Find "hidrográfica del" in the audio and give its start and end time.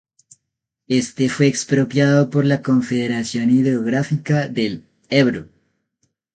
3.51-4.83